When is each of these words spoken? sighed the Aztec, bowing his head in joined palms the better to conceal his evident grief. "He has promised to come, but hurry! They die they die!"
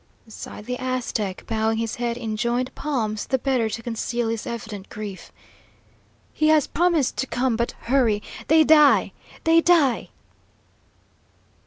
sighed 0.27 0.65
the 0.65 0.79
Aztec, 0.79 1.45
bowing 1.45 1.77
his 1.77 1.97
head 1.97 2.17
in 2.17 2.35
joined 2.35 2.73
palms 2.73 3.27
the 3.27 3.37
better 3.37 3.69
to 3.69 3.83
conceal 3.83 4.29
his 4.29 4.47
evident 4.47 4.89
grief. 4.89 5.31
"He 6.33 6.47
has 6.47 6.65
promised 6.65 7.17
to 7.17 7.27
come, 7.27 7.55
but 7.55 7.73
hurry! 7.81 8.23
They 8.47 8.63
die 8.63 9.11
they 9.43 9.61
die!" 9.61 10.09